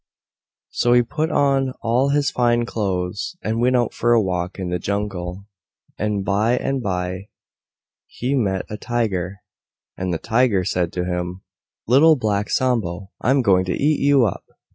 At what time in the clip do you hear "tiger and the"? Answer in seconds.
8.77-10.17